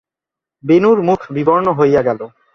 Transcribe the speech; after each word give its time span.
বেণুর 0.63 0.97
মুখ 1.01 1.19
বিবর্ণ 1.31 1.67
হইয়া 1.79 2.01
গেল। 2.07 2.19